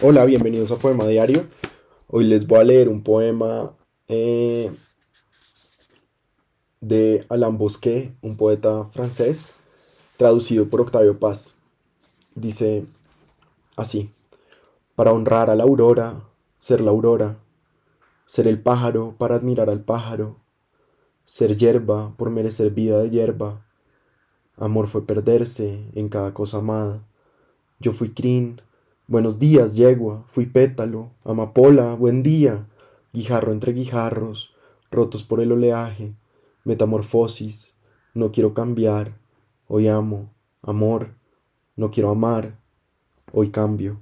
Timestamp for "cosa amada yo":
26.34-27.92